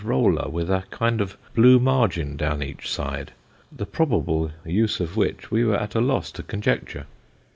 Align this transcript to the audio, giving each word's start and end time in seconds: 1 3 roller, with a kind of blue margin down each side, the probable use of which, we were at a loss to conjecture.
1 0.03 0.07
3 0.07 0.09
roller, 0.09 0.49
with 0.49 0.67
a 0.67 0.83
kind 0.89 1.21
of 1.21 1.37
blue 1.53 1.77
margin 1.79 2.35
down 2.35 2.63
each 2.63 2.89
side, 2.91 3.33
the 3.71 3.85
probable 3.85 4.49
use 4.65 4.99
of 4.99 5.15
which, 5.15 5.51
we 5.51 5.63
were 5.63 5.77
at 5.77 5.93
a 5.93 6.01
loss 6.01 6.31
to 6.31 6.41
conjecture. 6.41 7.05